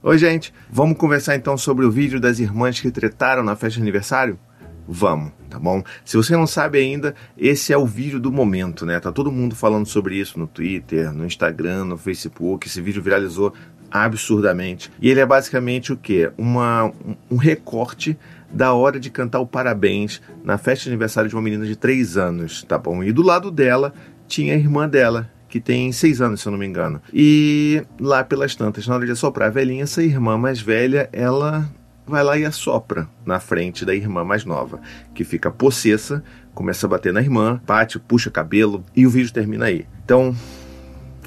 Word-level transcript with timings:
Oi, 0.00 0.16
gente. 0.16 0.54
Vamos 0.70 0.96
conversar 0.96 1.34
então 1.34 1.58
sobre 1.58 1.84
o 1.84 1.90
vídeo 1.90 2.20
das 2.20 2.38
irmãs 2.38 2.78
que 2.78 2.88
tretaram 2.88 3.42
na 3.42 3.56
festa 3.56 3.78
de 3.78 3.82
aniversário? 3.82 4.38
Vamos, 4.86 5.32
tá 5.50 5.58
bom? 5.58 5.82
Se 6.04 6.16
você 6.16 6.36
não 6.36 6.46
sabe 6.46 6.78
ainda, 6.78 7.16
esse 7.36 7.72
é 7.72 7.76
o 7.76 7.84
vídeo 7.84 8.20
do 8.20 8.30
momento, 8.30 8.86
né? 8.86 9.00
Tá 9.00 9.10
todo 9.10 9.32
mundo 9.32 9.56
falando 9.56 9.86
sobre 9.86 10.14
isso 10.14 10.38
no 10.38 10.46
Twitter, 10.46 11.12
no 11.12 11.26
Instagram, 11.26 11.84
no 11.84 11.98
Facebook. 11.98 12.68
Esse 12.68 12.80
vídeo 12.80 13.02
viralizou 13.02 13.52
absurdamente. 13.90 14.88
E 15.00 15.10
ele 15.10 15.18
é 15.18 15.26
basicamente 15.26 15.92
o 15.92 15.96
quê? 15.96 16.30
Uma, 16.38 16.92
um 17.28 17.36
recorte 17.36 18.16
da 18.52 18.72
hora 18.74 19.00
de 19.00 19.10
cantar 19.10 19.40
o 19.40 19.46
parabéns 19.48 20.22
na 20.44 20.56
festa 20.56 20.84
de 20.84 20.90
aniversário 20.90 21.28
de 21.28 21.34
uma 21.34 21.42
menina 21.42 21.66
de 21.66 21.74
3 21.74 22.16
anos, 22.16 22.62
tá 22.62 22.78
bom? 22.78 23.02
E 23.02 23.10
do 23.10 23.22
lado 23.22 23.50
dela 23.50 23.92
tinha 24.28 24.54
a 24.54 24.56
irmã 24.56 24.88
dela, 24.88 25.28
que 25.48 25.60
tem 25.60 25.90
seis 25.92 26.20
anos, 26.20 26.40
se 26.40 26.48
eu 26.48 26.52
não 26.52 26.58
me 26.58 26.66
engano. 26.66 27.00
E 27.12 27.82
lá 27.98 28.22
pelas 28.22 28.54
tantas, 28.54 28.86
na 28.86 28.94
hora 28.94 29.06
de 29.06 29.12
assoprar 29.12 29.48
a 29.48 29.52
velhinha, 29.52 29.84
essa 29.84 30.02
irmã 30.02 30.36
mais 30.36 30.60
velha, 30.60 31.08
ela 31.12 31.68
vai 32.06 32.22
lá 32.22 32.38
e 32.38 32.44
assopra 32.44 33.08
na 33.24 33.38
frente 33.38 33.84
da 33.84 33.94
irmã 33.94 34.24
mais 34.24 34.44
nova, 34.44 34.80
que 35.14 35.24
fica 35.24 35.50
possessa, 35.50 36.22
começa 36.54 36.86
a 36.86 36.88
bater 36.88 37.12
na 37.12 37.20
irmã, 37.20 37.60
bate, 37.66 37.98
puxa 37.98 38.30
cabelo 38.30 38.84
e 38.96 39.06
o 39.06 39.10
vídeo 39.10 39.32
termina 39.32 39.66
aí. 39.66 39.86
Então, 40.04 40.34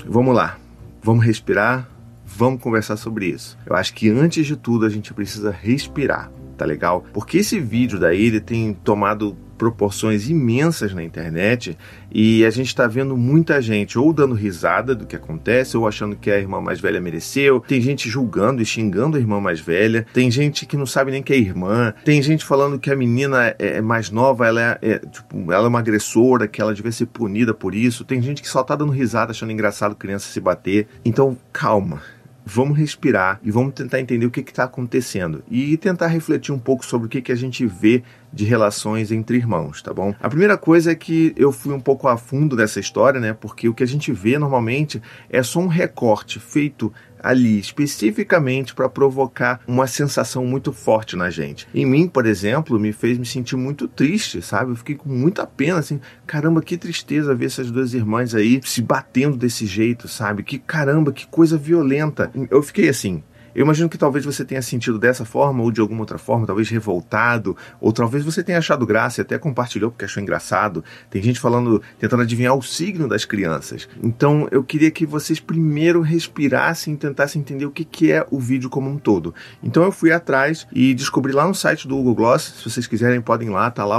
vamos 0.06 0.36
lá. 0.36 0.58
Vamos 1.04 1.26
respirar, 1.26 1.90
vamos 2.26 2.62
conversar 2.62 2.96
sobre 2.96 3.26
isso. 3.26 3.58
Eu 3.66 3.76
acho 3.76 3.94
que 3.94 4.10
antes 4.10 4.46
de 4.46 4.56
tudo 4.56 4.86
a 4.86 4.90
gente 4.90 5.14
precisa 5.14 5.50
respirar, 5.50 6.32
tá 6.58 6.64
legal? 6.64 7.06
Porque 7.12 7.40
esse 7.40 7.60
vídeo 7.60 8.00
daí 8.00 8.28
ele 8.28 8.40
tem 8.40 8.74
tomado 8.74 9.36
proporções 9.62 10.28
imensas 10.28 10.92
na 10.92 11.04
internet 11.04 11.78
e 12.12 12.44
a 12.44 12.50
gente 12.50 12.70
está 12.70 12.88
vendo 12.88 13.16
muita 13.16 13.62
gente 13.62 13.96
ou 13.96 14.12
dando 14.12 14.34
risada 14.34 14.96
do 14.96 15.06
que 15.06 15.16
acontece 15.16 15.78
ou 15.78 15.88
achando 15.88 16.16
que 16.16 16.32
a 16.32 16.40
irmã 16.40 16.60
mais 16.60 16.82
velha 16.82 17.00
mereceu. 17.00 17.60
Tem 17.68 17.80
gente 17.80 18.10
julgando 18.10 18.60
e 18.60 18.66
xingando 18.66 19.18
a 19.18 19.20
irmã 19.20 19.40
mais 19.40 19.60
velha. 19.60 20.04
Tem 20.16 20.32
gente 20.32 20.66
que 20.66 20.76
não 20.76 20.88
sabe 20.88 21.12
nem 21.12 21.22
que 21.22 21.32
é 21.32 21.38
irmã. 21.38 21.94
Tem 22.04 22.20
gente 22.24 22.44
falando 22.44 22.80
que 22.80 22.90
a 22.90 22.96
menina 22.96 23.50
é, 23.60 23.78
é 23.78 23.82
mais 23.82 24.10
nova, 24.10 24.48
ela 24.48 24.60
é, 24.60 24.78
é, 24.82 24.98
tipo, 24.98 25.52
ela 25.52 25.66
é 25.66 25.70
uma 25.70 25.78
agressora, 25.78 26.48
que 26.48 26.60
ela 26.60 26.74
devia 26.74 26.92
ser 26.92 27.06
punida 27.06 27.54
por 27.54 27.76
isso. 27.76 28.04
Tem 28.04 28.20
gente 28.20 28.42
que 28.42 28.50
só 28.50 28.64
tá 28.64 28.76
dando 28.76 28.92
risada 28.92 29.30
achando 29.30 29.52
engraçado 29.52 29.94
criança 29.94 30.28
se 30.28 30.40
bater. 30.40 30.88
Então, 31.06 31.38
calma 31.54 32.02
vamos 32.46 32.78
respirar 32.78 33.40
e 33.44 33.52
vamos 33.52 33.74
tentar 33.74 34.00
entender 34.00 34.26
o 34.26 34.32
que 34.32 34.42
está 34.42 34.64
acontecendo 34.64 35.44
e 35.50 35.78
tentar 35.78 36.08
refletir 36.08 36.52
um 36.52 36.60
pouco 36.60 36.86
sobre 36.86 37.08
o 37.08 37.10
que, 37.10 37.22
que 37.22 37.32
a 37.32 37.36
gente 37.36 37.66
vê 37.66 38.04
de 38.34 38.46
relações 38.46 39.12
entre 39.12 39.38
irmãos, 39.38 39.82
tá 39.82 39.94
bom? 39.94 40.16
A 40.20 40.30
primeira 40.30 40.58
coisa 40.58 40.92
é 40.92 40.96
que 40.96 41.34
eu 41.36 41.52
fui 41.52 41.74
um 41.74 41.80
pouco 41.80 42.08
a 42.08 42.18
fundo 42.18 42.56
dessa 42.56 42.80
história, 42.80 43.20
né? 43.20 43.34
Porque 43.34 43.68
o 43.68 43.74
que 43.74 43.84
a 43.84 43.88
gente 43.88 44.12
vê 44.12 44.40
normalmente 44.40 45.02
é 45.30 45.44
só 45.44 45.60
um 45.60 45.68
recorte 45.68 46.40
feito 46.40 46.94
ali 47.22 47.60
especificamente 47.60 48.74
para 48.74 48.90
provocar 48.90 49.62
uma 49.68 49.88
sensação 49.88 50.46
muito 50.46 50.74
forte 50.74 51.16
na 51.16 51.30
gente. 51.30 51.68
Em 51.74 51.86
mim, 51.86 52.08
por 52.08 52.26
exemplo, 52.26 52.80
me 52.80 52.92
fez 52.92 53.18
me 53.18 53.26
sentir 53.26 53.56
muito 53.56 53.88
triste, 53.88 54.42
sabe? 54.42 54.72
Eu 54.72 54.76
fiquei 54.76 54.96
com 54.96 55.10
muita 55.10 55.46
pena, 55.46 55.80
assim, 55.80 56.00
caramba, 56.26 56.62
que 56.62 56.78
tristeza 56.78 57.36
ver 57.36 57.46
essas 57.46 57.70
duas 57.70 57.94
irmãs 57.94 58.34
aí 58.34 58.60
se 58.64 58.82
batendo 58.82 59.38
desse 59.38 59.66
jeito, 59.66 60.08
sabe? 60.08 60.44
Que 60.44 60.58
caramba, 60.58 61.12
que 61.12 61.28
coisa 61.28 61.58
violenta. 61.58 62.32
Eu 62.50 62.64
fiquei 62.64 62.90
assim, 62.90 63.24
eu 63.54 63.64
imagino 63.64 63.90
que 63.90 63.98
talvez 63.98 64.26
você 64.26 64.46
tenha 64.46 64.62
sentido 64.62 64.98
dessa 64.98 65.26
forma 65.26 65.64
ou 65.64 65.72
de 65.72 65.82
alguma 65.82 66.02
outra 66.02 66.18
forma, 66.18 66.46
talvez 66.46 66.70
revoltado, 66.70 67.56
ou 67.80 67.92
talvez 67.92 68.24
você 68.24 68.44
tenha 68.44 68.58
achado 68.58 68.86
graça 68.86 69.22
e 69.22 69.24
até 69.24 69.38
compartilhou 69.38 69.92
porque 69.92 70.06
achou 70.06 70.22
engraçado. 70.22 70.84
Tem 71.10 71.22
gente 71.22 71.40
falando, 71.40 71.82
tentando 72.00 72.24
adivinhar 72.24 72.56
o 72.56 72.62
signo 72.62 73.08
das 73.08 73.26
crianças. 73.26 73.88
Então 74.02 74.48
eu 74.52 74.64
queria 74.64 74.92
que 74.92 75.06
vocês 75.06 75.40
primeiro 75.40 76.02
respirassem 76.02 76.94
e 76.94 76.98
tentassem 76.98 77.42
entender 77.42 77.66
o 77.66 77.72
que, 77.72 77.84
que 77.84 78.12
é 78.12 78.26
o 78.30 78.40
vídeo 78.40 78.70
como 78.70 78.90
um 78.90 78.98
todo. 78.98 79.34
Então 79.64 79.84
eu 79.84 79.92
fui 79.92 80.12
atrás 80.12 80.68
e 80.72 80.94
descobri 80.94 81.32
lá 81.34 81.48
no 81.48 81.56
site 81.56 81.88
do 81.88 81.96
Google 81.96 82.16
Gloss, 82.16 82.54
se 82.58 82.70
vocês 82.70 82.88
quiserem 82.88 83.22
podem 83.22 83.48
ir 83.48 83.52
lá, 83.52 83.70
tá 83.70 83.86
lá, 83.86 83.98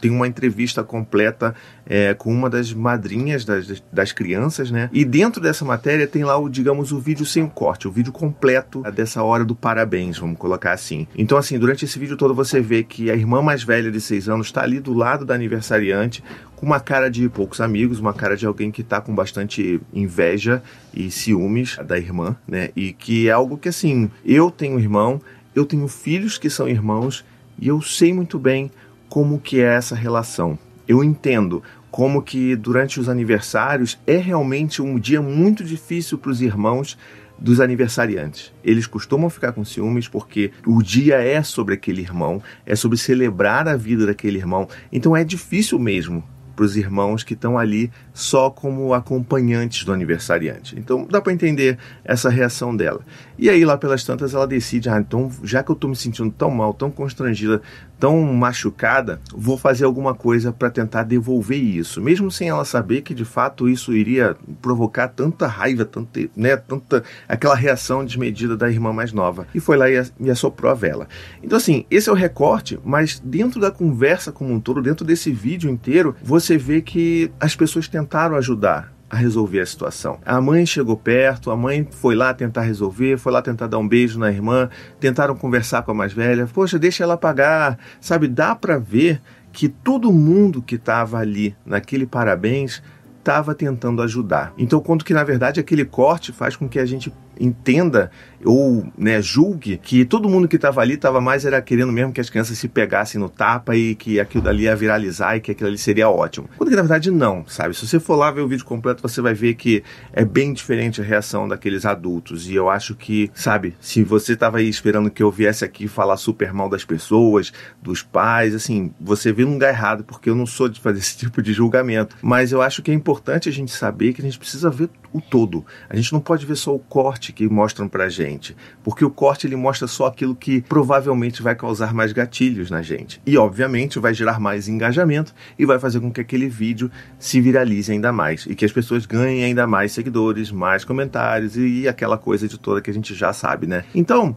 tem 0.00 0.10
uma 0.10 0.26
entrevista 0.26 0.82
completa 0.82 1.54
é, 1.86 2.14
com 2.14 2.32
uma 2.32 2.50
das 2.50 2.72
madrinhas 2.72 3.44
das, 3.44 3.82
das 3.92 4.12
crianças, 4.12 4.70
né? 4.70 4.90
E 4.92 5.04
dentro 5.04 5.40
dessa 5.40 5.64
matéria 5.64 6.06
tem 6.06 6.24
lá 6.24 6.36
o, 6.36 6.48
digamos, 6.48 6.92
o 6.92 6.98
vídeo 6.98 7.24
sem 7.24 7.42
o 7.42 7.48
corte, 7.48 7.86
o 7.86 7.90
vídeo 7.90 8.12
completo 8.12 8.82
dessa 8.90 9.22
hora 9.22 9.44
do 9.44 9.54
parabéns, 9.54 10.18
vamos 10.18 10.38
colocar 10.38 10.72
assim. 10.72 11.06
Então, 11.16 11.36
assim, 11.38 11.58
durante 11.58 11.84
esse 11.84 11.98
vídeo 11.98 12.16
todo 12.16 12.34
você 12.34 12.60
vê 12.60 12.82
que 12.82 13.10
a 13.10 13.14
irmã 13.14 13.42
mais 13.42 13.62
velha 13.62 13.90
de 13.90 14.00
6 14.00 14.28
anos 14.28 14.46
está 14.46 14.62
ali 14.62 14.80
do 14.80 14.92
lado 14.92 15.24
da 15.24 15.34
aniversariante, 15.34 16.22
com 16.54 16.66
uma 16.66 16.80
cara 16.80 17.10
de 17.10 17.28
poucos 17.28 17.60
amigos, 17.60 17.98
uma 17.98 18.14
cara 18.14 18.36
de 18.36 18.46
alguém 18.46 18.70
que 18.70 18.80
está 18.80 19.00
com 19.00 19.14
bastante 19.14 19.80
inveja 19.92 20.62
e 20.94 21.10
ciúmes 21.10 21.76
da 21.86 21.98
irmã, 21.98 22.36
né? 22.46 22.70
E 22.74 22.92
que 22.92 23.28
é 23.28 23.32
algo 23.32 23.58
que, 23.58 23.68
assim, 23.68 24.10
eu 24.24 24.50
tenho 24.50 24.78
irmão, 24.78 25.20
eu 25.54 25.64
tenho 25.64 25.86
filhos 25.88 26.38
que 26.38 26.48
são 26.48 26.68
irmãos 26.68 27.24
e 27.58 27.68
eu 27.68 27.80
sei 27.80 28.12
muito 28.12 28.38
bem 28.38 28.70
como 29.08 29.38
que 29.38 29.60
é 29.60 29.74
essa 29.74 29.94
relação. 29.94 30.58
Eu 30.88 31.02
entendo 31.02 31.62
como 31.90 32.20
que 32.20 32.54
durante 32.54 33.00
os 33.00 33.08
aniversários 33.08 33.98
é 34.06 34.18
realmente 34.18 34.82
um 34.82 34.98
dia 34.98 35.22
muito 35.22 35.64
difícil 35.64 36.18
para 36.18 36.30
os 36.30 36.42
irmãos 36.42 36.98
dos 37.38 37.60
aniversariantes. 37.60 38.52
Eles 38.64 38.86
costumam 38.86 39.28
ficar 39.28 39.52
com 39.52 39.64
ciúmes 39.64 40.08
porque 40.08 40.50
o 40.66 40.82
dia 40.82 41.16
é 41.16 41.42
sobre 41.42 41.74
aquele 41.74 42.00
irmão, 42.00 42.42
é 42.64 42.74
sobre 42.74 42.98
celebrar 42.98 43.68
a 43.68 43.76
vida 43.76 44.06
daquele 44.06 44.38
irmão. 44.38 44.68
Então 44.90 45.16
é 45.16 45.22
difícil 45.22 45.78
mesmo 45.78 46.24
para 46.56 46.64
os 46.64 46.76
irmãos 46.76 47.22
que 47.22 47.34
estão 47.34 47.58
ali 47.58 47.92
só 48.14 48.48
como 48.48 48.94
acompanhantes 48.94 49.84
do 49.84 49.92
aniversariante. 49.92 50.74
Então 50.78 51.06
dá 51.08 51.20
para 51.20 51.32
entender 51.32 51.78
essa 52.02 52.30
reação 52.30 52.74
dela. 52.74 53.02
E 53.38 53.50
aí 53.50 53.64
lá 53.64 53.76
pelas 53.76 54.02
tantas 54.02 54.32
ela 54.32 54.46
decide, 54.46 54.88
ah, 54.88 54.98
então 54.98 55.30
já 55.44 55.62
que 55.62 55.70
eu 55.70 55.74
estou 55.74 55.90
me 55.90 55.94
sentindo 55.94 56.30
tão 56.30 56.50
mal, 56.50 56.72
tão 56.72 56.90
constrangida, 56.90 57.60
tão 57.98 58.22
machucada, 58.34 59.20
vou 59.34 59.56
fazer 59.56 59.84
alguma 59.84 60.14
coisa 60.14 60.52
para 60.52 60.70
tentar 60.70 61.02
devolver 61.02 61.58
isso, 61.58 62.00
mesmo 62.00 62.30
sem 62.30 62.48
ela 62.48 62.64
saber 62.64 63.02
que 63.02 63.14
de 63.14 63.24
fato 63.24 63.68
isso 63.68 63.92
iria 63.94 64.36
provocar 64.60 65.08
tanta 65.08 65.46
raiva, 65.46 65.84
tanta, 65.84 66.28
né, 66.36 66.56
tanta 66.56 67.02
aquela 67.28 67.54
reação 67.54 68.04
desmedida 68.04 68.56
da 68.56 68.70
irmã 68.70 68.92
mais 68.92 69.12
nova. 69.12 69.46
E 69.54 69.60
foi 69.60 69.76
lá 69.76 69.86
e, 69.90 70.30
assoprou 70.30 70.70
a 70.70 70.74
vela. 70.74 71.08
Então 71.42 71.56
assim, 71.56 71.84
esse 71.90 72.08
é 72.08 72.12
o 72.12 72.16
recorte, 72.16 72.78
mas 72.84 73.20
dentro 73.20 73.60
da 73.60 73.70
conversa 73.70 74.32
como 74.32 74.52
um 74.52 74.60
todo, 74.60 74.82
dentro 74.82 75.04
desse 75.04 75.30
vídeo 75.30 75.70
inteiro, 75.70 76.14
você 76.22 76.58
vê 76.58 76.80
que 76.80 77.30
as 77.40 77.56
pessoas 77.56 77.88
tentaram 77.88 78.36
ajudar 78.36 78.95
a 79.08 79.16
resolver 79.16 79.60
a 79.60 79.66
situação. 79.66 80.18
A 80.24 80.40
mãe 80.40 80.66
chegou 80.66 80.96
perto, 80.96 81.50
a 81.50 81.56
mãe 81.56 81.86
foi 81.90 82.14
lá 82.14 82.34
tentar 82.34 82.62
resolver, 82.62 83.16
foi 83.18 83.32
lá 83.32 83.40
tentar 83.40 83.66
dar 83.66 83.78
um 83.78 83.86
beijo 83.86 84.18
na 84.18 84.30
irmã, 84.30 84.68
tentaram 84.98 85.36
conversar 85.36 85.82
com 85.82 85.92
a 85.92 85.94
mais 85.94 86.12
velha. 86.12 86.46
Poxa, 86.46 86.78
deixa 86.78 87.04
ela 87.04 87.16
pagar. 87.16 87.78
Sabe, 88.00 88.26
dá 88.26 88.54
para 88.54 88.78
ver 88.78 89.20
que 89.52 89.68
todo 89.68 90.12
mundo 90.12 90.60
que 90.60 90.74
estava 90.74 91.18
ali 91.18 91.56
naquele 91.64 92.06
parabéns 92.06 92.82
estava 93.18 93.54
tentando 93.54 94.02
ajudar. 94.02 94.52
Então, 94.56 94.80
quanto 94.80 95.04
que 95.04 95.14
na 95.14 95.24
verdade 95.24 95.58
aquele 95.58 95.84
corte 95.84 96.32
faz 96.32 96.54
com 96.54 96.68
que 96.68 96.78
a 96.78 96.86
gente 96.86 97.12
entenda 97.38 98.10
ou 98.44 98.86
né, 98.96 99.20
julgue 99.20 99.78
que 99.78 100.04
todo 100.04 100.28
mundo 100.28 100.46
que 100.46 100.56
estava 100.56 100.80
ali 100.80 100.94
estava 100.94 101.20
mais 101.20 101.44
era 101.44 101.60
querendo 101.60 101.92
mesmo 101.92 102.12
que 102.12 102.20
as 102.20 102.30
crianças 102.30 102.56
se 102.56 102.68
pegassem 102.68 103.20
no 103.20 103.28
tapa 103.28 103.74
e 103.74 103.94
que 103.94 104.20
aquilo 104.20 104.44
dali 104.44 104.64
ia 104.64 104.76
viralizar 104.76 105.36
e 105.36 105.40
que 105.40 105.50
aquilo 105.50 105.68
ali 105.68 105.78
seria 105.78 106.08
ótimo. 106.08 106.48
Quando 106.56 106.70
que 106.70 106.76
na 106.76 106.82
verdade 106.82 107.10
não, 107.10 107.44
sabe? 107.46 107.74
Se 107.74 107.86
você 107.86 107.98
for 107.98 108.14
lá 108.14 108.30
ver 108.30 108.42
o 108.42 108.48
vídeo 108.48 108.64
completo, 108.64 109.02
você 109.02 109.20
vai 109.20 109.34
ver 109.34 109.54
que 109.54 109.82
é 110.12 110.24
bem 110.24 110.52
diferente 110.52 111.00
a 111.00 111.04
reação 111.04 111.48
daqueles 111.48 111.84
adultos. 111.84 112.48
E 112.48 112.54
eu 112.54 112.68
acho 112.68 112.94
que, 112.94 113.30
sabe, 113.34 113.74
se 113.80 114.02
você 114.02 114.34
estava 114.34 114.58
aí 114.58 114.68
esperando 114.68 115.10
que 115.10 115.22
eu 115.22 115.30
viesse 115.30 115.64
aqui 115.64 115.88
falar 115.88 116.16
super 116.16 116.52
mal 116.52 116.68
das 116.68 116.84
pessoas, 116.84 117.52
dos 117.82 118.02
pais, 118.02 118.54
assim, 118.54 118.92
você 119.00 119.32
vê 119.32 119.44
um 119.44 119.54
lugar 119.54 119.70
errado, 119.70 120.04
porque 120.04 120.30
eu 120.30 120.34
não 120.34 120.46
sou 120.46 120.68
de 120.68 120.80
fazer 120.80 120.98
esse 121.00 121.16
tipo 121.16 121.42
de 121.42 121.52
julgamento. 121.52 122.16
Mas 122.22 122.52
eu 122.52 122.62
acho 122.62 122.82
que 122.82 122.90
é 122.90 122.94
importante 122.94 123.48
a 123.48 123.52
gente 123.52 123.72
saber 123.72 124.12
que 124.12 124.20
a 124.20 124.24
gente 124.24 124.38
precisa 124.38 124.70
ver 124.70 124.88
o 125.12 125.20
todo. 125.20 125.64
A 125.88 125.96
gente 125.96 126.12
não 126.12 126.20
pode 126.20 126.44
ver 126.46 126.56
só 126.56 126.74
o 126.74 126.78
corte 126.78 127.25
que 127.32 127.48
mostram 127.48 127.88
pra 127.88 128.08
gente, 128.08 128.56
porque 128.82 129.04
o 129.04 129.10
corte 129.10 129.46
ele 129.46 129.56
mostra 129.56 129.86
só 129.86 130.06
aquilo 130.06 130.34
que 130.34 130.60
provavelmente 130.62 131.42
vai 131.42 131.54
causar 131.54 131.92
mais 131.94 132.12
gatilhos 132.12 132.70
na 132.70 132.82
gente. 132.82 133.20
E 133.26 133.36
obviamente 133.36 133.98
vai 133.98 134.14
gerar 134.14 134.40
mais 134.40 134.68
engajamento 134.68 135.34
e 135.58 135.64
vai 135.64 135.78
fazer 135.78 136.00
com 136.00 136.10
que 136.10 136.20
aquele 136.20 136.48
vídeo 136.48 136.90
se 137.18 137.40
viralize 137.40 137.90
ainda 137.90 138.12
mais 138.12 138.46
e 138.46 138.54
que 138.54 138.64
as 138.64 138.72
pessoas 138.72 139.06
ganhem 139.06 139.44
ainda 139.44 139.66
mais 139.66 139.92
seguidores, 139.92 140.50
mais 140.50 140.84
comentários 140.84 141.56
e 141.56 141.88
aquela 141.88 142.18
coisa 142.18 142.48
de 142.48 142.58
toda 142.58 142.80
que 142.80 142.90
a 142.90 142.94
gente 142.94 143.14
já 143.14 143.32
sabe, 143.32 143.66
né? 143.66 143.84
Então, 143.94 144.36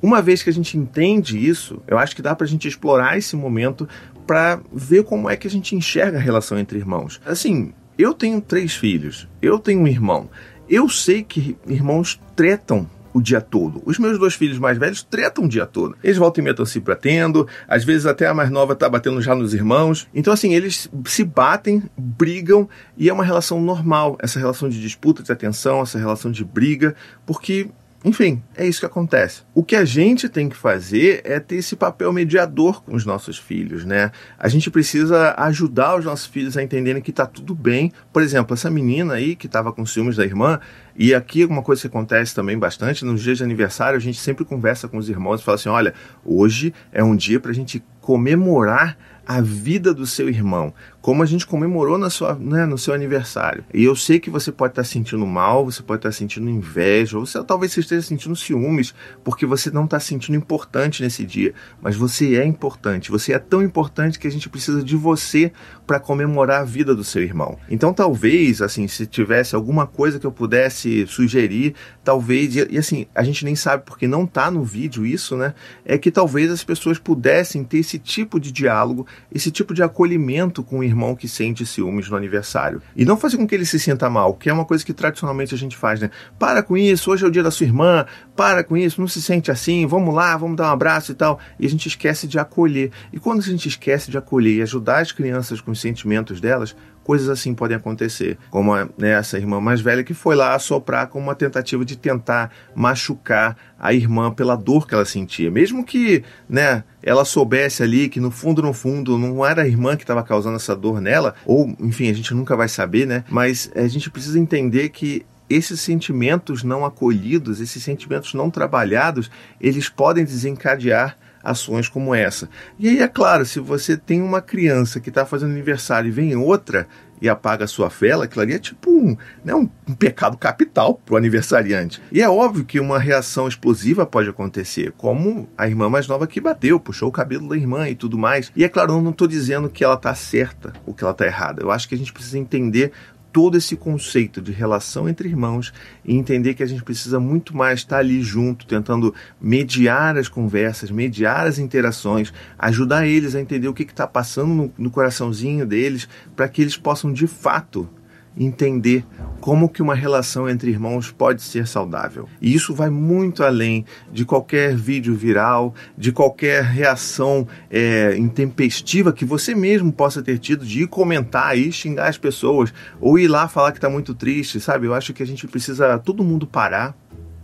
uma 0.00 0.22
vez 0.22 0.42
que 0.42 0.50
a 0.50 0.52
gente 0.52 0.78
entende 0.78 1.38
isso, 1.38 1.82
eu 1.86 1.98
acho 1.98 2.14
que 2.14 2.22
dá 2.22 2.34
pra 2.34 2.46
gente 2.46 2.68
explorar 2.68 3.18
esse 3.18 3.34
momento 3.34 3.88
para 4.26 4.60
ver 4.72 5.04
como 5.04 5.28
é 5.28 5.36
que 5.36 5.46
a 5.46 5.50
gente 5.50 5.74
enxerga 5.74 6.18
a 6.18 6.20
relação 6.20 6.58
entre 6.58 6.78
irmãos. 6.78 7.20
Assim, 7.26 7.72
eu 7.98 8.14
tenho 8.14 8.40
três 8.40 8.76
filhos, 8.76 9.26
eu 9.42 9.58
tenho 9.58 9.80
um 9.80 9.88
irmão. 9.88 10.30
Eu 10.68 10.88
sei 10.88 11.22
que 11.22 11.56
irmãos 11.66 12.20
tretam 12.36 12.88
o 13.12 13.20
dia 13.22 13.40
todo. 13.40 13.82
Os 13.84 13.98
meus 13.98 14.18
dois 14.18 14.34
filhos 14.34 14.58
mais 14.58 14.76
velhos 14.78 15.02
tretam 15.02 15.44
o 15.44 15.48
dia 15.48 15.66
todo. 15.66 15.96
Eles 16.02 16.16
voltam 16.16 16.44
e 16.44 16.50
estão 16.50 16.66
se 16.66 16.78
batendo, 16.78 17.48
às 17.66 17.84
vezes 17.84 18.06
até 18.06 18.26
a 18.26 18.34
mais 18.34 18.50
nova 18.50 18.76
tá 18.76 18.88
batendo 18.88 19.20
já 19.20 19.34
nos 19.34 19.54
irmãos. 19.54 20.06
Então, 20.14 20.32
assim, 20.32 20.54
eles 20.54 20.90
se 21.06 21.24
batem, 21.24 21.82
brigam 21.96 22.68
e 22.96 23.08
é 23.08 23.12
uma 23.12 23.24
relação 23.24 23.60
normal, 23.60 24.16
essa 24.20 24.38
relação 24.38 24.68
de 24.68 24.80
disputa, 24.80 25.22
de 25.22 25.32
atenção, 25.32 25.80
essa 25.82 25.98
relação 25.98 26.30
de 26.30 26.44
briga, 26.44 26.94
porque 27.26 27.70
enfim, 28.04 28.40
é 28.56 28.64
isso 28.64 28.78
que 28.78 28.86
acontece. 28.86 29.42
O 29.52 29.64
que 29.64 29.74
a 29.74 29.84
gente 29.84 30.28
tem 30.28 30.48
que 30.48 30.56
fazer 30.56 31.20
é 31.24 31.40
ter 31.40 31.56
esse 31.56 31.74
papel 31.74 32.12
mediador 32.12 32.80
com 32.82 32.94
os 32.94 33.04
nossos 33.04 33.36
filhos, 33.36 33.84
né? 33.84 34.12
A 34.38 34.48
gente 34.48 34.70
precisa 34.70 35.34
ajudar 35.36 35.98
os 35.98 36.04
nossos 36.04 36.26
filhos 36.26 36.56
a 36.56 36.62
entenderem 36.62 37.02
que 37.02 37.10
tá 37.10 37.26
tudo 37.26 37.56
bem. 37.56 37.92
Por 38.12 38.22
exemplo, 38.22 38.54
essa 38.54 38.70
menina 38.70 39.14
aí 39.14 39.34
que 39.34 39.46
estava 39.46 39.72
com 39.72 39.84
ciúmes 39.84 40.14
da 40.14 40.24
irmã, 40.24 40.60
e 40.96 41.12
aqui 41.12 41.44
uma 41.44 41.62
coisa 41.62 41.82
que 41.82 41.88
acontece 41.88 42.32
também 42.32 42.56
bastante, 42.56 43.04
nos 43.04 43.20
dias 43.20 43.38
de 43.38 43.44
aniversário 43.44 43.96
a 43.96 44.00
gente 44.00 44.18
sempre 44.18 44.44
conversa 44.44 44.86
com 44.86 44.96
os 44.96 45.08
irmãos 45.08 45.40
e 45.40 45.44
fala 45.44 45.56
assim: 45.56 45.68
olha, 45.68 45.92
hoje 46.24 46.72
é 46.92 47.02
um 47.02 47.16
dia 47.16 47.40
para 47.40 47.50
a 47.50 47.54
gente 47.54 47.82
comemorar 48.00 48.96
a 49.28 49.42
vida 49.42 49.92
do 49.92 50.06
seu 50.06 50.26
irmão, 50.30 50.72
como 51.02 51.22
a 51.22 51.26
gente 51.26 51.46
comemorou 51.46 51.98
na 51.98 52.08
sua, 52.08 52.34
né, 52.34 52.64
no 52.64 52.78
seu 52.78 52.94
aniversário. 52.94 53.62
E 53.74 53.84
eu 53.84 53.94
sei 53.94 54.18
que 54.18 54.30
você 54.30 54.50
pode 54.50 54.72
estar 54.72 54.84
sentindo 54.84 55.26
mal, 55.26 55.66
você 55.66 55.82
pode 55.82 55.98
estar 55.98 56.12
sentindo 56.12 56.48
inveja, 56.48 57.18
ou 57.18 57.26
você, 57.26 57.44
talvez 57.44 57.72
você 57.72 57.80
esteja 57.80 58.00
sentindo 58.00 58.34
ciúmes, 58.34 58.94
porque 59.22 59.44
você 59.44 59.70
não 59.70 59.84
está 59.84 60.00
sentindo 60.00 60.34
importante 60.34 61.02
nesse 61.02 61.26
dia. 61.26 61.52
Mas 61.82 61.94
você 61.94 62.36
é 62.36 62.44
importante, 62.46 63.10
você 63.10 63.34
é 63.34 63.38
tão 63.38 63.62
importante 63.62 64.18
que 64.18 64.26
a 64.26 64.30
gente 64.30 64.48
precisa 64.48 64.82
de 64.82 64.96
você 64.96 65.52
para 65.86 66.00
comemorar 66.00 66.62
a 66.62 66.64
vida 66.64 66.94
do 66.94 67.04
seu 67.04 67.22
irmão. 67.22 67.58
Então, 67.70 67.92
talvez, 67.92 68.62
assim, 68.62 68.88
se 68.88 69.06
tivesse 69.06 69.54
alguma 69.54 69.86
coisa 69.86 70.18
que 70.18 70.26
eu 70.26 70.32
pudesse 70.32 71.06
sugerir, 71.06 71.74
talvez, 72.02 72.56
e, 72.56 72.66
e 72.70 72.78
assim, 72.78 73.06
a 73.14 73.22
gente 73.22 73.44
nem 73.44 73.54
sabe 73.54 73.82
porque 73.84 74.06
não 74.06 74.24
está 74.24 74.50
no 74.50 74.64
vídeo 74.64 75.04
isso, 75.04 75.36
né? 75.36 75.52
É 75.84 75.98
que 75.98 76.10
talvez 76.10 76.50
as 76.50 76.64
pessoas 76.64 76.98
pudessem 76.98 77.62
ter 77.62 77.78
esse 77.78 77.98
tipo 77.98 78.40
de 78.40 78.50
diálogo 78.50 79.06
esse 79.32 79.50
tipo 79.50 79.74
de 79.74 79.82
acolhimento 79.82 80.62
com 80.62 80.78
o 80.78 80.84
irmão 80.84 81.14
que 81.14 81.28
sente 81.28 81.64
ciúmes 81.66 82.08
no 82.08 82.16
aniversário. 82.16 82.80
E 82.96 83.04
não 83.04 83.16
fazer 83.16 83.36
com 83.36 83.46
que 83.46 83.54
ele 83.54 83.64
se 83.64 83.78
sinta 83.78 84.08
mal, 84.08 84.34
que 84.34 84.48
é 84.48 84.52
uma 84.52 84.64
coisa 84.64 84.84
que 84.84 84.92
tradicionalmente 84.92 85.54
a 85.54 85.58
gente 85.58 85.76
faz, 85.76 86.00
né? 86.00 86.10
Para 86.38 86.62
com 86.62 86.76
isso, 86.76 87.10
hoje 87.10 87.24
é 87.24 87.28
o 87.28 87.30
dia 87.30 87.42
da 87.42 87.50
sua 87.50 87.66
irmã, 87.66 88.06
para 88.36 88.62
com 88.62 88.76
isso, 88.76 89.00
não 89.00 89.08
se 89.08 89.20
sente 89.20 89.50
assim, 89.50 89.86
vamos 89.86 90.14
lá, 90.14 90.36
vamos 90.36 90.56
dar 90.56 90.68
um 90.68 90.72
abraço 90.72 91.12
e 91.12 91.14
tal. 91.14 91.38
E 91.58 91.66
a 91.66 91.68
gente 91.68 91.86
esquece 91.86 92.26
de 92.26 92.38
acolher. 92.38 92.90
E 93.12 93.18
quando 93.18 93.40
a 93.40 93.44
gente 93.44 93.68
esquece 93.68 94.10
de 94.10 94.18
acolher 94.18 94.58
e 94.58 94.62
ajudar 94.62 95.00
as 95.00 95.12
crianças 95.12 95.60
com 95.60 95.70
os 95.70 95.80
sentimentos 95.80 96.40
delas, 96.40 96.74
coisas 97.08 97.30
assim 97.30 97.54
podem 97.54 97.74
acontecer. 97.74 98.36
Como 98.50 98.76
né, 98.98 99.12
essa 99.12 99.38
irmã 99.38 99.58
mais 99.62 99.80
velha 99.80 100.04
que 100.04 100.12
foi 100.12 100.36
lá 100.36 100.54
assoprar 100.54 101.08
com 101.08 101.18
uma 101.18 101.34
tentativa 101.34 101.82
de 101.82 101.96
tentar 101.96 102.50
machucar 102.74 103.56
a 103.78 103.94
irmã 103.94 104.30
pela 104.30 104.54
dor 104.54 104.86
que 104.86 104.92
ela 104.92 105.06
sentia. 105.06 105.50
Mesmo 105.50 105.82
que 105.82 106.22
né, 106.46 106.84
ela 107.02 107.24
soubesse 107.24 107.82
ali 107.82 108.10
que 108.10 108.20
no 108.20 108.30
fundo, 108.30 108.60
no 108.60 108.74
fundo, 108.74 109.16
não 109.16 109.46
era 109.46 109.62
a 109.62 109.66
irmã 109.66 109.96
que 109.96 110.02
estava 110.02 110.22
causando 110.22 110.56
essa 110.56 110.76
dor 110.76 111.00
nela, 111.00 111.34
ou 111.46 111.74
enfim, 111.80 112.10
a 112.10 112.12
gente 112.12 112.34
nunca 112.34 112.54
vai 112.54 112.68
saber, 112.68 113.06
né? 113.06 113.24
Mas 113.30 113.70
a 113.74 113.88
gente 113.88 114.10
precisa 114.10 114.38
entender 114.38 114.90
que 114.90 115.24
esses 115.48 115.80
sentimentos 115.80 116.62
não 116.62 116.84
acolhidos, 116.84 117.58
esses 117.58 117.82
sentimentos 117.82 118.34
não 118.34 118.50
trabalhados, 118.50 119.30
eles 119.58 119.88
podem 119.88 120.26
desencadear 120.26 121.16
ações 121.50 121.88
como 121.88 122.14
essa. 122.14 122.48
E 122.78 122.88
aí, 122.88 123.00
é 123.00 123.08
claro, 123.08 123.44
se 123.44 123.60
você 123.60 123.96
tem 123.96 124.22
uma 124.22 124.40
criança 124.40 125.00
que 125.00 125.08
está 125.08 125.24
fazendo 125.24 125.52
aniversário 125.52 126.08
e 126.08 126.12
vem 126.12 126.36
outra 126.36 126.86
e 127.20 127.28
apaga 127.28 127.64
a 127.64 127.68
sua 127.68 127.88
vela, 127.88 128.24
aquilo 128.24 128.42
ali 128.42 128.54
é 128.54 128.58
tipo 128.58 128.90
um, 128.90 129.16
né, 129.44 129.54
um, 129.54 129.68
um 129.88 129.94
pecado 129.94 130.36
capital 130.36 130.94
para 130.94 131.14
o 131.14 131.16
aniversariante. 131.16 132.00
E 132.12 132.22
é 132.22 132.28
óbvio 132.28 132.64
que 132.64 132.78
uma 132.78 132.98
reação 132.98 133.48
explosiva 133.48 134.06
pode 134.06 134.28
acontecer, 134.28 134.92
como 134.96 135.48
a 135.56 135.66
irmã 135.66 135.88
mais 135.88 136.06
nova 136.06 136.26
que 136.26 136.40
bateu, 136.40 136.78
puxou 136.78 137.08
o 137.08 137.12
cabelo 137.12 137.48
da 137.48 137.56
irmã 137.56 137.88
e 137.88 137.94
tudo 137.94 138.16
mais. 138.16 138.52
E 138.54 138.64
é 138.64 138.68
claro, 138.68 138.94
eu 138.94 139.02
não 139.02 139.10
estou 139.10 139.26
dizendo 139.26 139.68
que 139.68 139.82
ela 139.82 139.94
está 139.94 140.14
certa 140.14 140.72
ou 140.86 140.94
que 140.94 141.02
ela 141.02 141.12
está 141.12 141.26
errada. 141.26 141.62
Eu 141.62 141.70
acho 141.70 141.88
que 141.88 141.94
a 141.94 141.98
gente 141.98 142.12
precisa 142.12 142.38
entender 142.38 142.92
todo 143.32 143.56
esse 143.56 143.76
conceito 143.76 144.40
de 144.40 144.52
relação 144.52 145.08
entre 145.08 145.28
irmãos 145.28 145.72
e 146.04 146.16
entender 146.16 146.54
que 146.54 146.62
a 146.62 146.66
gente 146.66 146.82
precisa 146.82 147.20
muito 147.20 147.56
mais 147.56 147.80
estar 147.80 147.98
ali 147.98 148.22
junto, 148.22 148.66
tentando 148.66 149.14
mediar 149.40 150.16
as 150.16 150.28
conversas, 150.28 150.90
mediar 150.90 151.46
as 151.46 151.58
interações, 151.58 152.32
ajudar 152.58 153.06
eles 153.06 153.34
a 153.34 153.40
entender 153.40 153.68
o 153.68 153.74
que 153.74 153.82
está 153.82 154.06
passando 154.06 154.54
no, 154.54 154.72
no 154.78 154.90
coraçãozinho 154.90 155.66
deles, 155.66 156.08
para 156.34 156.48
que 156.48 156.62
eles 156.62 156.76
possam 156.76 157.12
de 157.12 157.26
fato 157.26 157.88
entender 158.36 159.04
como 159.40 159.68
que 159.68 159.82
uma 159.82 159.94
relação 159.94 160.48
entre 160.48 160.70
irmãos 160.70 161.10
pode 161.10 161.42
ser 161.42 161.66
saudável. 161.66 162.28
E 162.40 162.54
isso 162.54 162.74
vai 162.74 162.90
muito 162.90 163.42
além 163.42 163.84
de 164.12 164.24
qualquer 164.24 164.74
vídeo 164.74 165.14
viral, 165.14 165.74
de 165.96 166.12
qualquer 166.12 166.64
reação 166.64 167.46
é, 167.70 168.16
intempestiva 168.16 169.12
que 169.12 169.24
você 169.24 169.54
mesmo 169.54 169.92
possa 169.92 170.22
ter 170.22 170.38
tido 170.38 170.64
de 170.64 170.82
ir 170.82 170.88
comentar 170.88 171.56
e 171.56 171.72
xingar 171.72 172.08
as 172.08 172.18
pessoas, 172.18 172.72
ou 173.00 173.18
ir 173.18 173.28
lá 173.28 173.48
falar 173.48 173.72
que 173.72 173.78
está 173.78 173.88
muito 173.88 174.14
triste, 174.14 174.60
sabe? 174.60 174.86
Eu 174.86 174.94
acho 174.94 175.12
que 175.12 175.22
a 175.22 175.26
gente 175.26 175.46
precisa 175.46 175.98
todo 175.98 176.24
mundo 176.24 176.46
parar, 176.46 176.96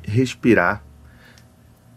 respirar 0.02 0.84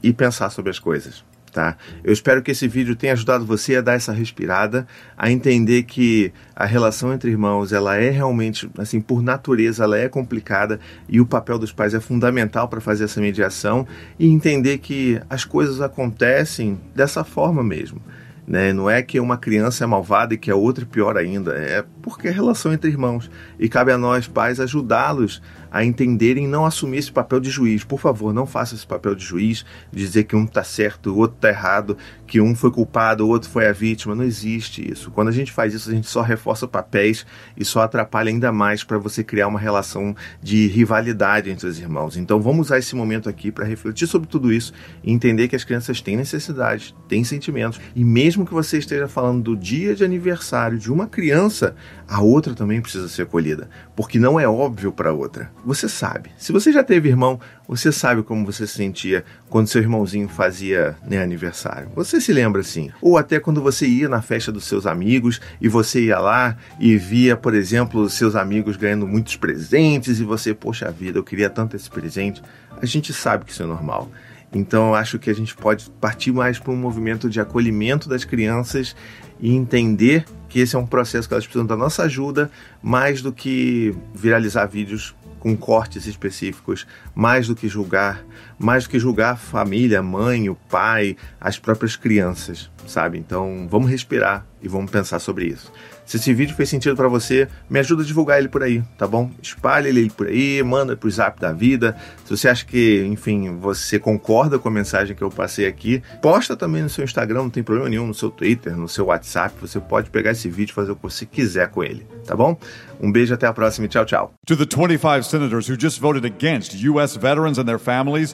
e 0.02 0.14
pensar 0.14 0.50
sobre 0.50 0.70
as 0.70 0.80
coisas 0.80 1.27
tá? 1.58 1.76
Eu 2.04 2.14
espero 2.14 2.44
que 2.44 2.52
esse 2.52 2.68
vídeo 2.68 2.96
tenha 2.96 3.14
ajudado 3.14 3.44
você 3.44 3.78
a 3.78 3.82
dar 3.82 3.94
essa 3.94 4.14
respirada, 4.14 4.86
a 5.18 5.32
entender 5.32 5.84
que 5.84 6.32
a 6.56 6.68
relação 6.68 7.12
entre 7.12 7.32
irmãos, 7.32 7.74
ela 7.74 7.98
é 7.98 8.12
realmente, 8.12 8.70
assim, 8.78 9.02
por 9.02 9.24
natureza, 9.24 9.84
ela 9.84 9.98
é 9.98 10.08
complicada 10.08 10.80
e 11.10 11.20
o 11.20 11.26
papel 11.26 11.58
dos 11.58 11.72
pais 11.72 11.96
é 11.96 12.00
fundamental 12.00 12.68
para 12.68 12.80
fazer 12.80 13.06
essa 13.06 13.20
mediação 13.20 13.88
e 14.20 14.28
entender 14.28 14.78
que 14.78 15.20
as 15.28 15.44
coisas 15.44 15.82
acontecem 15.82 16.80
dessa 16.94 17.24
forma 17.24 17.64
mesmo. 17.64 18.00
Né? 18.48 18.72
Não 18.72 18.88
é 18.88 19.02
que 19.02 19.20
uma 19.20 19.36
criança 19.36 19.84
é 19.84 19.88
malvada 19.88 20.36
e 20.36 20.38
que 20.38 20.52
a 20.52 20.56
outra 20.56 20.84
é 20.84 20.88
pior 20.88 21.18
ainda, 21.18 21.54
é 21.54 21.84
porque 22.04 22.28
é 22.28 22.32
relação 22.32 22.72
entre 22.72 22.92
irmãos. 22.92 23.32
E 23.60 23.68
cabe 23.68 23.92
a 23.92 23.98
nós, 23.98 24.28
pais, 24.28 24.60
ajudá-los 24.60 25.42
a 25.72 25.84
entenderem 25.84 26.48
não 26.48 26.66
assumir 26.66 26.98
esse 26.98 27.12
papel 27.12 27.40
de 27.40 27.50
juiz. 27.50 27.84
Por 27.84 28.00
favor, 28.00 28.34
não 28.34 28.46
faça 28.46 28.76
esse 28.76 28.86
papel 28.86 29.16
de 29.16 29.24
juiz, 29.24 29.66
dizer 29.92 30.24
que 30.24 30.36
um 30.36 30.46
está 30.46 30.64
certo, 30.64 31.12
o 31.14 31.18
outro 31.18 31.38
está 31.38 31.50
errado, 31.50 31.98
que 32.26 32.42
um 32.42 32.56
foi 32.56 32.72
culpado, 32.72 33.26
o 33.26 33.30
outro 33.30 33.50
foi 33.50 33.68
a 33.68 33.72
vítima. 33.72 34.16
Não 34.16 34.24
existe 34.24 34.92
isso. 34.92 35.12
Quando 35.12 35.30
a 35.30 35.32
gente 35.32 35.52
faz 35.52 35.74
isso, 35.74 35.90
a 35.90 35.94
gente 35.94 36.08
só 36.08 36.22
reforça 36.22 36.68
papéis 36.68 37.26
e 37.56 37.64
só 37.64 37.82
atrapalha 37.82 38.30
ainda 38.30 38.52
mais 38.52 38.84
para 38.84 38.98
você 38.98 39.24
criar 39.24 39.48
uma 39.48 39.60
relação 39.60 40.16
de 40.42 40.68
rivalidade 40.68 41.50
entre 41.50 41.68
os 41.68 41.80
irmãos. 41.80 42.18
Então 42.18 42.42
vamos 42.42 42.68
usar 42.68 42.78
esse 42.78 42.96
momento 42.96 43.30
aqui 43.30 43.52
para 43.52 43.66
refletir 43.66 44.08
sobre 44.08 44.28
tudo 44.28 44.52
isso 44.52 44.74
e 45.04 45.12
entender 45.12 45.48
que 45.48 45.56
as 45.56 45.64
crianças 45.64 46.02
têm 46.02 46.18
necessidades, 46.18 46.94
têm 47.08 47.24
sentimentos. 47.24 47.80
E 47.96 48.04
mesmo 48.04 48.46
que 48.46 48.54
você 48.54 48.78
esteja 48.78 49.08
falando 49.08 49.44
do 49.44 49.56
dia 49.56 49.96
de 49.96 50.04
aniversário 50.04 50.78
de 50.78 50.92
uma 50.92 51.08
criança, 51.08 51.76
a 52.08 52.22
outra 52.22 52.54
também 52.54 52.82
precisa 52.82 53.08
ser 53.08 53.24
acolhida, 53.24 53.70
porque 53.96 54.20
não 54.20 54.40
é 54.40 54.48
óbvio 54.48 54.92
para 54.92 55.10
a 55.10 55.14
outra. 55.14 55.52
Você 55.68 55.90
sabe. 55.90 56.32
Se 56.38 56.54
você 56.54 56.72
já 56.72 56.82
teve 56.82 57.10
irmão, 57.10 57.42
você 57.68 57.92
sabe 57.92 58.24
como 58.24 58.46
você 58.46 58.66
se 58.66 58.76
sentia 58.76 59.26
quando 59.50 59.68
seu 59.68 59.82
irmãozinho 59.82 60.30
fazia 60.30 60.96
né, 61.06 61.22
aniversário. 61.22 61.90
Você 61.94 62.22
se 62.22 62.32
lembra 62.32 62.62
assim? 62.62 62.90
Ou 63.02 63.18
até 63.18 63.38
quando 63.38 63.62
você 63.62 63.86
ia 63.86 64.08
na 64.08 64.22
festa 64.22 64.50
dos 64.50 64.64
seus 64.64 64.86
amigos 64.86 65.42
e 65.60 65.68
você 65.68 66.06
ia 66.06 66.20
lá 66.20 66.56
e 66.80 66.96
via, 66.96 67.36
por 67.36 67.54
exemplo, 67.54 68.10
seus 68.10 68.34
amigos 68.34 68.78
ganhando 68.78 69.06
muitos 69.06 69.36
presentes 69.36 70.22
e 70.22 70.24
você, 70.24 70.54
poxa 70.54 70.90
vida, 70.90 71.20
eu 71.20 71.24
queria 71.24 71.50
tanto 71.50 71.76
esse 71.76 71.90
presente. 71.90 72.42
A 72.82 72.86
gente 72.86 73.12
sabe 73.12 73.44
que 73.44 73.52
isso 73.52 73.64
é 73.64 73.66
normal. 73.66 74.10
Então, 74.54 74.88
eu 74.88 74.96
acho 74.96 75.20
que 75.20 75.30
a 75.30 75.36
gente 75.36 75.54
pode 75.54 75.90
partir 76.00 76.32
mais 76.32 76.58
para 76.58 76.72
um 76.72 76.78
movimento 76.78 77.30
de 77.30 77.42
acolhimento 77.42 78.08
das 78.08 78.24
crianças 78.24 78.96
e 79.38 79.54
entender 79.54 80.24
que 80.48 80.62
esse 80.62 80.78
é 80.78 80.80
um 80.80 80.86
processo 80.86 81.28
que 81.28 81.34
elas 81.34 81.46
precisam 81.46 81.68
da 81.68 81.76
nossa 81.76 82.04
ajuda, 82.04 82.50
mais 82.82 83.22
do 83.22 83.34
que 83.34 83.94
viralizar 84.16 84.66
vídeos 84.66 85.14
com 85.40 85.56
cortes 85.56 86.06
específicos, 86.08 86.88
mais 87.14 87.48
do 87.48 87.56
que 87.56 87.68
julgar, 87.68 88.24
mais 88.58 88.84
do 88.84 88.90
que 88.90 89.00
julgar 89.00 89.34
a 89.34 89.38
família, 89.38 90.00
a 90.00 90.04
mãe, 90.04 90.50
o 90.50 90.56
pai, 90.56 91.16
as 91.40 91.60
próprias 91.60 91.96
crianças, 91.96 92.70
sabe? 92.88 93.18
Então, 93.18 93.68
vamos 93.70 93.90
respirar 93.90 94.46
e 94.62 94.68
vamos 94.68 94.90
pensar 94.90 95.20
sobre 95.20 95.46
isso. 95.46 95.72
Se 96.08 96.16
esse 96.16 96.34
vídeo 96.34 96.56
fez 96.56 96.70
sentido 96.70 96.96
para 96.96 97.10
você, 97.10 97.50
me 97.70 97.80
ajuda 97.80 98.02
a 98.02 98.06
divulgar 98.06 98.40
ele 98.40 98.48
por 98.48 98.64
aí, 98.64 98.82
tá 98.98 99.06
bom? 99.06 99.30
Espalhe 99.42 99.90
ele 99.90 100.10
por 100.10 100.28
aí, 100.28 100.64
manda 100.64 100.96
pro 100.96 101.12
zap 101.12 101.38
da 101.38 101.52
vida. 101.52 101.98
Se 102.24 102.36
você 102.36 102.48
acha 102.48 102.66
que, 102.66 103.04
enfim, 103.06 103.58
você 103.60 104.00
concorda 104.00 104.58
com 104.58 104.70
a 104.70 104.72
mensagem 104.72 105.14
que 105.14 105.22
eu 105.22 105.30
passei 105.30 105.68
aqui, 105.68 106.02
posta 106.22 106.56
também 106.56 106.82
no 106.82 106.90
seu 106.90 107.04
Instagram, 107.04 107.44
não 107.44 107.50
tem 107.50 107.62
problema 107.62 107.90
nenhum, 107.90 108.08
no 108.08 108.14
seu 108.14 108.32
Twitter, 108.32 108.78
no 108.78 108.88
seu 108.88 109.08
WhatsApp. 109.08 109.54
Você 109.60 109.82
pode 109.82 110.10
pegar 110.10 110.32
esse 110.32 110.48
vídeo 110.48 110.72
e 110.72 110.76
fazer 110.76 110.94
o 110.94 110.96
que 110.96 111.04
você 111.04 111.26
quiser 111.26 111.68
com 111.68 111.84
ele, 111.84 112.08
tá 112.26 112.38
bom? 112.38 112.58
Um 113.02 113.12
beijo, 113.12 113.34
até 113.34 113.46
a 113.46 113.52
próxima 113.52 113.86
e 113.86 113.90
tchau, 113.90 114.06
tchau. 114.06 114.34
To 114.46 114.56
the 114.56 114.66
25 114.66 115.24
senators 115.24 115.70
who 115.70 115.78
just 115.78 116.00
voted 116.00 116.26
against 116.26 116.74
U.S. 116.88 117.18
veterans 117.18 117.60
and 117.60 117.66
their 117.66 117.80
families, 117.80 118.34